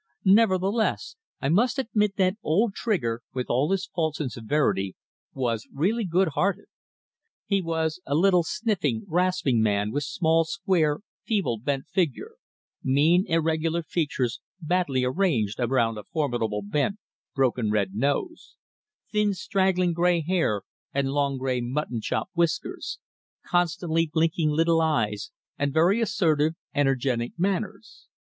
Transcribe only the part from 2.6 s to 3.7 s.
Trigger, with all